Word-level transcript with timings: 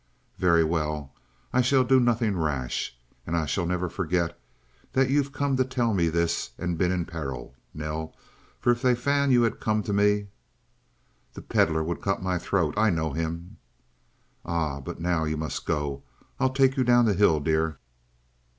"Very 0.39 0.63
well. 0.63 1.13
I 1.53 1.61
shall 1.61 1.83
do 1.83 1.99
nothing 1.99 2.35
rash. 2.35 2.97
And 3.27 3.37
I 3.37 3.45
shall 3.45 3.67
never 3.67 3.87
forget 3.87 4.35
that 4.93 5.11
you've 5.11 5.31
come 5.31 5.55
to 5.57 5.63
tell 5.63 5.93
me 5.93 6.09
this 6.09 6.53
and 6.57 6.75
been 6.75 6.91
in 6.91 7.05
peril, 7.05 7.53
Nell, 7.71 8.15
for 8.59 8.71
if 8.71 8.81
they 8.81 8.95
found 8.95 9.31
you 9.31 9.43
had 9.43 9.59
come 9.59 9.83
to 9.83 9.93
me" 9.93 10.29
"The 11.35 11.43
Pedlar 11.43 11.83
would 11.83 12.01
cut 12.01 12.19
my 12.23 12.39
throat. 12.39 12.73
I 12.79 12.89
know 12.89 13.13
him!" 13.13 13.57
"Ah! 14.43 14.79
But 14.79 14.99
now 14.99 15.23
you 15.25 15.37
must 15.37 15.67
go. 15.67 16.01
I'll 16.39 16.49
take 16.49 16.77
you 16.77 16.83
down 16.83 17.05
the 17.05 17.13
hill, 17.13 17.39
dear." 17.39 17.77